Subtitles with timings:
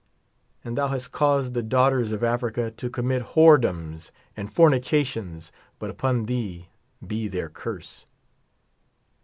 [0.63, 6.25] And thou hast caused the daughters of Africa to commit whordoms and fornications; but upon
[6.25, 6.69] thee
[7.05, 8.07] be their curse.